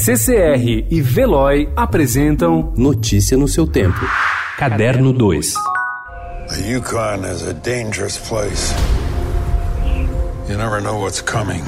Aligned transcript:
CCR 0.00 0.86
e 0.88 1.00
Veloy 1.02 1.68
apresentam 1.74 2.72
Notícia 2.76 3.36
no 3.36 3.48
seu 3.48 3.66
tempo. 3.66 3.98
Caderno 4.56 5.12
2. 5.12 5.54
The 6.48 6.70
Yukon 6.70 7.24
is 7.24 7.42
a 7.42 7.52
dangerous 7.52 8.16
place. 8.16 8.72
You 10.48 10.56
never 10.56 10.80
know 10.80 11.00
what's 11.00 11.20
coming. 11.20 11.64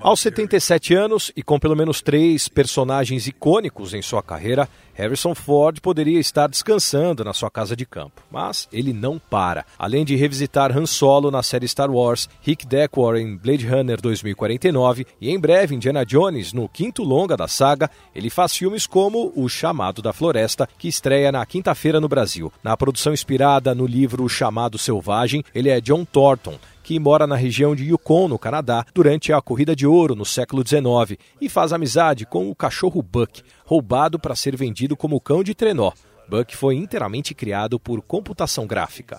Aos 0.00 0.20
77 0.20 0.94
anos 0.94 1.32
e 1.36 1.42
com 1.42 1.58
pelo 1.58 1.76
menos 1.76 2.00
três 2.00 2.48
personagens 2.48 3.26
icônicos 3.26 3.94
em 3.94 4.02
sua 4.02 4.22
carreira, 4.22 4.68
Harrison 4.94 5.34
Ford 5.34 5.78
poderia 5.80 6.18
estar 6.18 6.48
descansando 6.48 7.22
na 7.22 7.34
sua 7.34 7.50
casa 7.50 7.76
de 7.76 7.84
campo. 7.84 8.22
Mas 8.30 8.66
ele 8.72 8.92
não 8.92 9.18
para. 9.18 9.64
Além 9.78 10.04
de 10.04 10.16
revisitar 10.16 10.76
Han 10.76 10.86
Solo 10.86 11.30
na 11.30 11.42
série 11.42 11.68
Star 11.68 11.90
Wars, 11.90 12.28
Rick 12.40 12.66
Deckard 12.66 13.20
em 13.20 13.36
Blade 13.36 13.66
Runner 13.66 14.00
2049 14.00 15.06
e 15.20 15.30
em 15.30 15.38
breve 15.38 15.74
Indiana 15.74 16.04
Jones 16.04 16.52
no 16.52 16.68
quinto 16.68 17.02
longa 17.02 17.36
da 17.36 17.46
saga, 17.46 17.90
ele 18.14 18.30
faz 18.30 18.56
filmes 18.56 18.86
como 18.86 19.32
O 19.36 19.48
Chamado 19.48 20.00
da 20.00 20.12
Floresta, 20.12 20.68
que 20.78 20.88
estreia 20.88 21.30
na 21.30 21.44
quinta-feira 21.44 22.00
no 22.00 22.08
Brasil. 22.08 22.50
Na 22.62 22.76
produção 22.76 23.12
inspirada 23.12 23.74
no 23.74 23.86
livro 23.86 24.24
O 24.24 24.28
Chamado 24.28 24.78
Selvagem, 24.78 25.44
ele 25.54 25.68
é 25.68 25.80
John 25.80 26.04
Thornton, 26.04 26.58
que 26.86 27.00
mora 27.00 27.26
na 27.26 27.34
região 27.34 27.74
de 27.74 27.82
Yukon, 27.86 28.28
no 28.28 28.38
Canadá, 28.38 28.86
durante 28.94 29.32
a 29.32 29.42
corrida 29.42 29.74
de 29.74 29.84
ouro 29.84 30.14
no 30.14 30.24
século 30.24 30.62
XIX 30.64 31.18
e 31.40 31.48
faz 31.48 31.72
amizade 31.72 32.24
com 32.24 32.48
o 32.48 32.54
cachorro 32.54 33.02
Buck, 33.02 33.42
roubado 33.64 34.20
para 34.20 34.36
ser 34.36 34.56
vendido 34.56 34.96
como 34.96 35.20
cão 35.20 35.42
de 35.42 35.52
trenó. 35.52 35.90
Buck 36.30 36.56
foi 36.56 36.76
inteiramente 36.76 37.34
criado 37.34 37.80
por 37.80 38.00
computação 38.02 38.68
gráfica. 38.68 39.18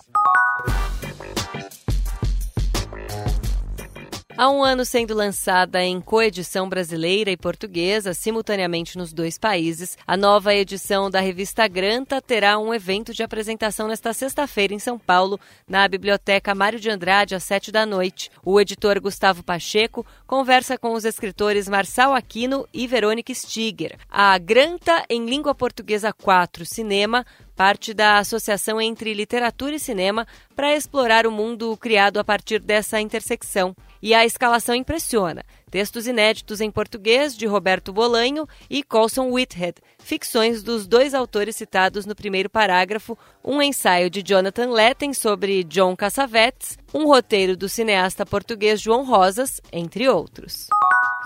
Há 4.40 4.52
um 4.52 4.64
ano 4.64 4.86
sendo 4.86 5.16
lançada 5.16 5.84
em 5.84 6.00
coedição 6.00 6.70
brasileira 6.70 7.32
e 7.32 7.36
portuguesa, 7.36 8.14
simultaneamente 8.14 8.96
nos 8.96 9.12
dois 9.12 9.36
países, 9.36 9.98
a 10.06 10.16
nova 10.16 10.54
edição 10.54 11.10
da 11.10 11.20
revista 11.20 11.68
Granta 11.68 12.22
terá 12.22 12.60
um 12.60 12.72
evento 12.72 13.16
de 13.16 13.24
apresentação 13.24 13.88
nesta 13.88 14.14
sexta-feira 14.14 14.76
em 14.76 14.80
São 14.80 15.00
Paulo, 15.00 15.40
na 15.68 15.88
Biblioteca 15.88 16.54
Mário 16.54 16.80
de 16.80 16.88
Andrade, 16.88 17.34
às 17.34 17.46
sete 17.46 17.72
da 17.72 17.84
noite. 17.84 18.30
O 18.46 18.62
editor 18.62 19.02
Gustavo 19.02 19.42
Pacheco 19.42 20.06
conversa 20.28 20.78
com 20.78 20.94
os 20.94 21.04
escritores 21.04 21.68
Marçal 21.68 22.14
Aquino 22.14 22.68
e 22.72 22.86
Verônica 22.86 23.34
Stiger. 23.34 23.98
A 24.08 24.38
Granta 24.38 25.04
em 25.10 25.26
Língua 25.26 25.56
Portuguesa 25.56 26.14
4 26.14 26.64
Cinema 26.64 27.26
parte 27.58 27.92
da 27.92 28.20
associação 28.20 28.80
entre 28.80 29.16
literatura 29.16 29.76
e 29.76 29.80
cinema 29.80 30.28
para 30.56 30.76
explorar 30.76 31.26
o 31.26 31.32
mundo 31.32 31.76
criado 31.78 32.20
a 32.20 32.24
partir 32.24 32.60
dessa 32.60 33.02
intersecção. 33.02 33.76
E 34.00 34.14
a 34.14 34.24
escalação 34.24 34.76
impressiona. 34.76 35.44
Textos 35.72 36.06
inéditos 36.06 36.62
em 36.62 36.70
português 36.70 37.36
de 37.36 37.48
Roberto 37.48 37.92
Bolanho 37.92 38.48
e 38.70 38.84
Colson 38.84 39.32
Whitehead, 39.32 39.82
ficções 39.98 40.62
dos 40.62 40.86
dois 40.86 41.16
autores 41.16 41.56
citados 41.56 42.06
no 42.06 42.16
primeiro 42.16 42.48
parágrafo, 42.48 43.18
um 43.44 43.60
ensaio 43.60 44.08
de 44.08 44.22
Jonathan 44.22 44.70
Letten 44.70 45.14
sobre 45.14 45.64
John 45.64 45.96
Cassavetes, 45.96 46.78
um 46.94 47.08
roteiro 47.08 47.58
do 47.58 47.68
cineasta 47.68 48.24
português 48.24 48.80
João 48.80 49.04
Rosas, 49.04 49.60
entre 49.74 50.08
outros. 50.08 50.68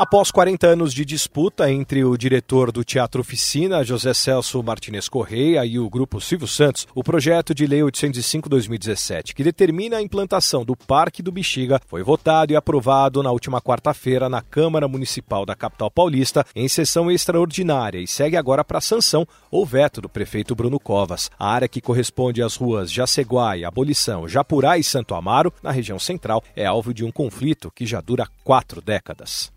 Após 0.01 0.31
40 0.31 0.65
anos 0.65 0.95
de 0.95 1.05
disputa 1.05 1.71
entre 1.71 2.03
o 2.03 2.17
diretor 2.17 2.71
do 2.71 2.83
Teatro 2.83 3.21
Oficina, 3.21 3.83
José 3.83 4.15
Celso 4.15 4.63
Martinez 4.63 5.07
Correia, 5.07 5.63
e 5.63 5.77
o 5.77 5.87
grupo 5.87 6.19
Silvio 6.19 6.47
Santos, 6.47 6.87
o 6.95 7.03
projeto 7.03 7.53
de 7.53 7.67
Lei 7.67 7.81
805-2017, 7.81 9.35
que 9.35 9.43
determina 9.43 9.97
a 9.97 10.01
implantação 10.01 10.65
do 10.65 10.75
Parque 10.75 11.21
do 11.21 11.31
Bexiga, 11.31 11.79
foi 11.85 12.01
votado 12.01 12.51
e 12.51 12.55
aprovado 12.55 13.21
na 13.21 13.31
última 13.31 13.61
quarta-feira 13.61 14.27
na 14.27 14.41
Câmara 14.41 14.87
Municipal 14.87 15.45
da 15.45 15.55
capital 15.55 15.91
paulista, 15.91 16.43
em 16.55 16.67
sessão 16.67 17.11
extraordinária, 17.11 17.99
e 17.99 18.07
segue 18.07 18.35
agora 18.35 18.63
para 18.63 18.81
sanção 18.81 19.23
ou 19.51 19.67
veto 19.67 20.01
do 20.01 20.09
prefeito 20.09 20.55
Bruno 20.55 20.79
Covas. 20.79 21.29
A 21.37 21.47
área 21.47 21.67
que 21.67 21.79
corresponde 21.79 22.41
às 22.41 22.55
ruas 22.55 22.91
Jaceguai, 22.91 23.63
Abolição, 23.63 24.27
Japurá 24.27 24.79
e 24.79 24.83
Santo 24.83 25.13
Amaro, 25.13 25.53
na 25.61 25.69
região 25.69 25.99
central, 25.99 26.43
é 26.55 26.65
alvo 26.65 26.91
de 26.91 27.05
um 27.05 27.11
conflito 27.11 27.69
que 27.69 27.85
já 27.85 28.01
dura 28.01 28.27
quatro 28.43 28.81
décadas. 28.81 29.51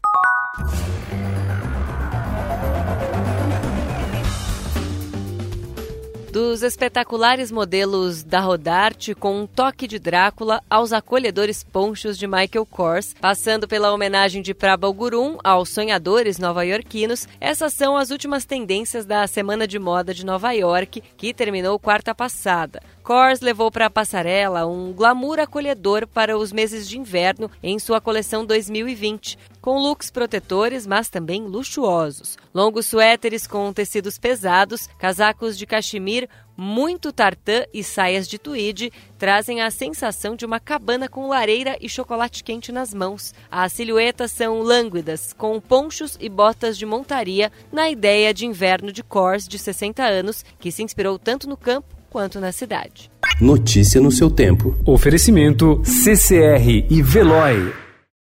Dos 6.35 6.65
espetaculares 6.65 7.53
modelos 7.53 8.25
da 8.25 8.41
Rodarte 8.41 9.15
com 9.15 9.43
um 9.43 9.47
toque 9.47 9.87
de 9.87 10.01
Drácula 10.01 10.61
aos 10.69 10.93
acolhedores 10.93 11.63
ponchos 11.63 12.19
de 12.19 12.27
Michael 12.27 12.67
Kors, 12.67 13.15
passando 13.21 13.69
pela 13.69 13.93
homenagem 13.93 14.43
de 14.43 14.53
Prabal 14.53 14.93
Gurum 14.93 15.39
aos 15.45 15.69
sonhadores 15.69 16.37
nova-iorquinos, 16.37 17.29
essas 17.41 17.73
são 17.73 17.97
as 17.97 18.11
últimas 18.11 18.45
tendências 18.45 19.07
da 19.07 19.25
Semana 19.29 19.65
de 19.65 19.79
Moda 19.79 20.13
de 20.13 20.27
Nova 20.27 20.51
York, 20.51 21.05
que 21.17 21.33
terminou 21.33 21.79
quarta 21.79 22.13
passada. 22.13 22.83
Kors 23.05 23.43
levou 23.43 23.71
para 23.71 23.85
a 23.85 23.91
passarela 23.91 24.67
um 24.67 24.91
glamour 24.91 25.39
acolhedor 25.39 26.07
para 26.07 26.39
os 26.39 26.51
meses 26.51 26.89
de 26.89 26.99
inverno 26.99 27.51
em 27.63 27.79
sua 27.79 28.01
coleção 28.01 28.47
2020, 28.47 29.39
com 29.61 29.79
looks 29.79 30.11
protetores, 30.11 30.87
mas 30.87 31.11
também 31.11 31.43
luxuosos. 31.43 32.39
Longos 32.55 32.87
suéteres 32.87 33.47
com 33.47 33.71
tecidos 33.75 34.17
pesados, 34.17 34.89
casacos 34.99 35.59
de 35.59 35.67
cachemir, 35.67 36.31
muito 36.57 37.13
tartã 37.13 37.65
e 37.75 37.85
saias 37.85 38.27
de 38.27 38.39
tweed 38.39 38.91
trazem 39.19 39.61
a 39.61 39.71
sensação 39.71 40.35
de 40.35 40.47
uma 40.47 40.59
cabana 40.59 41.07
com 41.07 41.29
lareira 41.29 41.77
e 41.83 41.91
chocolate 41.91 42.43
quente 42.43 42.73
nas 42.73 42.95
mãos. 42.95 43.35
As 43.51 43.75
silhuetas 43.75 44.33
são 44.33 44.63
lânguidas, 44.63 45.35
com 45.35 45.61
ponchos 45.61 46.17
e 46.19 46.31
botas 46.31 46.79
de 46.79 46.87
montaria, 46.87 47.53
na 47.71 47.91
ideia 47.91 48.33
de 48.33 48.47
inverno 48.47 48.91
de 48.91 49.03
Kors 49.03 49.47
de 49.47 49.59
60 49.59 50.03
anos, 50.03 50.43
que 50.59 50.73
se 50.73 50.83
inspirou 50.83 51.19
tanto 51.19 51.47
no 51.47 51.57
campo 51.57 52.04
quanto 52.15 52.39
na 52.39 52.53
cidade. 52.53 53.11
Notícia 53.41 54.01
no 54.01 54.13
seu 54.13 54.31
tempo. 54.31 54.77
Oferecimento 54.87 55.83
CCR 55.83 56.87
e 56.89 57.03
Veloy. 57.03 57.84